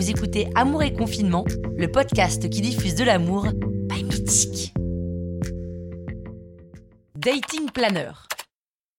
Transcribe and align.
Vous 0.00 0.08
écoutez 0.08 0.48
Amour 0.54 0.82
et 0.82 0.94
Confinement, 0.94 1.44
le 1.76 1.86
podcast 1.92 2.48
qui 2.48 2.62
diffuse 2.62 2.94
de 2.94 3.04
l'amour 3.04 3.48
by 3.52 4.02
Mythique. 4.02 4.72
Dating 7.16 7.70
Planner. 7.70 8.12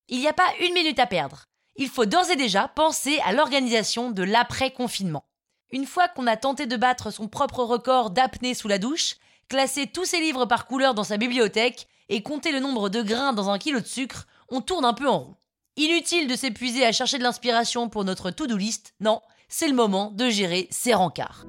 Il 0.10 0.20
n'y 0.20 0.28
a 0.28 0.34
pas 0.34 0.48
une 0.60 0.76
minute 0.76 1.00
à 1.00 1.08
perdre. 1.08 1.46
Il 1.76 1.90
faut 1.90 2.06
d'ores 2.06 2.30
et 2.30 2.36
déjà 2.36 2.68
penser 2.68 3.18
à 3.26 3.34
l'organisation 3.34 4.12
de 4.12 4.22
l'après-confinement. 4.22 5.26
Une 5.72 5.88
fois 5.88 6.08
qu'on 6.08 6.28
a 6.28 6.38
tenté 6.38 6.68
de 6.68 6.78
battre 6.78 7.10
son 7.10 7.28
propre 7.28 7.64
record 7.64 8.12
d'apnée 8.12 8.54
sous 8.54 8.68
la 8.68 8.78
douche, 8.78 9.16
classer 9.50 9.88
tous 9.88 10.06
ses 10.06 10.20
livres 10.20 10.46
par 10.46 10.68
couleur 10.68 10.94
dans 10.94 11.04
sa 11.04 11.18
bibliothèque 11.18 11.88
et 12.10 12.22
compter 12.22 12.52
le 12.52 12.60
nombre 12.60 12.90
de 12.90 13.02
grains 13.02 13.34
dans 13.34 13.50
un 13.50 13.58
kilo 13.58 13.80
de 13.80 13.88
sucre, 13.88 14.28
on 14.50 14.62
tourne 14.62 14.86
un 14.86 14.94
peu 14.94 15.10
en 15.10 15.18
rond. 15.18 15.36
Inutile 15.78 16.28
de 16.28 16.36
s'épuiser 16.36 16.86
à 16.86 16.92
chercher 16.92 17.18
de 17.18 17.24
l'inspiration 17.24 17.90
pour 17.90 18.04
notre 18.04 18.30
to-do 18.30 18.56
list, 18.56 18.94
non, 19.00 19.20
c'est 19.52 19.68
le 19.68 19.76
moment 19.76 20.10
de 20.12 20.30
gérer 20.30 20.68
ses 20.72 20.96
rencarts. 20.96 21.46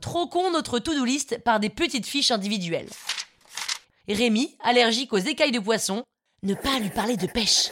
Troquons 0.00 0.50
notre 0.50 0.78
to-do 0.78 1.04
list 1.04 1.38
par 1.44 1.60
des 1.60 1.70
petites 1.70 2.06
fiches 2.06 2.30
individuelles. 2.30 2.88
Rémi, 4.08 4.56
allergique 4.60 5.12
aux 5.12 5.18
écailles 5.18 5.52
de 5.52 5.60
poisson, 5.60 6.02
ne 6.42 6.54
pas 6.54 6.78
lui 6.78 6.90
parler 6.90 7.16
de 7.16 7.26
pêche. 7.26 7.70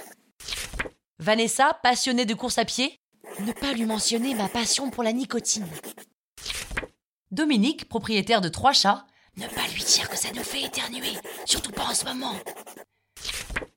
Vanessa, 1.19 1.79
passionnée 1.83 2.27
de 2.27 2.35
course 2.35 2.59
à 2.59 2.65
pied, 2.65 3.01
ne 3.41 3.53
pas 3.53 3.73
lui 3.73 3.85
mentionner 3.85 4.35
ma 4.35 4.49
passion 4.49 4.91
pour 4.91 5.03
la 5.03 5.13
nicotine. 5.13 5.67
Dominique, 7.31 7.89
propriétaire 7.89 8.41
de 8.41 8.49
trois 8.49 8.73
chats, 8.73 9.07
ne 9.37 9.47
pas 9.49 9.67
lui 9.75 9.83
dire 9.83 10.09
que 10.09 10.17
ça 10.17 10.29
nous 10.35 10.45
fait 10.45 10.63
éternuer, 10.63 11.15
surtout 11.47 11.73
pas 11.73 11.87
en 11.87 11.95
ce 11.95 12.05
moment. 12.05 12.35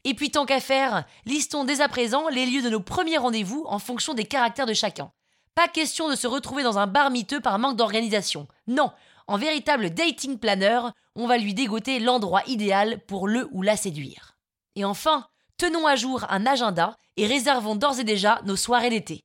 Et 0.09 0.15
puis 0.15 0.31
tant 0.31 0.47
qu'à 0.47 0.59
faire, 0.59 1.03
listons 1.27 1.65
dès 1.65 1.81
à 1.81 1.87
présent 1.87 2.29
les 2.29 2.47
lieux 2.47 2.63
de 2.63 2.69
nos 2.71 2.79
premiers 2.79 3.19
rendez-vous 3.19 3.63
en 3.67 3.77
fonction 3.77 4.15
des 4.15 4.25
caractères 4.25 4.65
de 4.65 4.73
chacun. 4.73 5.11
Pas 5.53 5.67
question 5.67 6.09
de 6.09 6.15
se 6.15 6.25
retrouver 6.25 6.63
dans 6.63 6.79
un 6.79 6.87
bar 6.87 7.11
miteux 7.11 7.41
par 7.41 7.59
manque 7.59 7.77
d'organisation. 7.77 8.47
Non, 8.65 8.91
en 9.27 9.37
véritable 9.37 9.91
dating 9.91 10.39
planner, 10.39 10.79
on 11.15 11.27
va 11.27 11.37
lui 11.37 11.53
dégoter 11.53 11.99
l'endroit 11.99 12.41
idéal 12.47 13.05
pour 13.05 13.27
le 13.27 13.47
ou 13.51 13.61
la 13.61 13.77
séduire. 13.77 14.35
Et 14.75 14.83
enfin, 14.83 15.27
tenons 15.57 15.85
à 15.85 15.95
jour 15.95 16.25
un 16.31 16.47
agenda 16.47 16.97
et 17.15 17.27
réservons 17.27 17.75
d'ores 17.75 17.99
et 17.99 18.03
déjà 18.03 18.41
nos 18.45 18.55
soirées 18.55 18.89
d'été. 18.89 19.21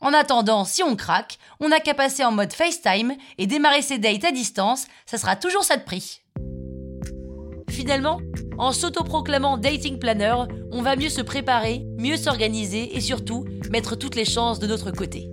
En 0.00 0.12
attendant, 0.12 0.64
si 0.64 0.84
on 0.84 0.94
craque, 0.94 1.40
on 1.58 1.70
n'a 1.70 1.80
qu'à 1.80 1.94
passer 1.94 2.24
en 2.24 2.30
mode 2.30 2.52
FaceTime 2.52 3.16
et 3.38 3.48
démarrer 3.48 3.82
ses 3.82 3.98
dates 3.98 4.24
à 4.24 4.30
distance, 4.30 4.86
ça 5.04 5.18
sera 5.18 5.34
toujours 5.34 5.64
ça 5.64 5.76
de 5.76 5.82
prix. 5.82 6.22
Finalement, 7.70 8.20
en 8.58 8.72
s'autoproclamant 8.72 9.58
dating 9.58 9.98
planner, 9.98 10.34
on 10.70 10.82
va 10.82 10.96
mieux 10.96 11.08
se 11.08 11.20
préparer, 11.20 11.84
mieux 11.98 12.16
s'organiser 12.16 12.96
et 12.96 13.00
surtout 13.00 13.44
mettre 13.70 13.96
toutes 13.96 14.14
les 14.14 14.24
chances 14.24 14.58
de 14.58 14.66
notre 14.66 14.90
côté. 14.90 15.30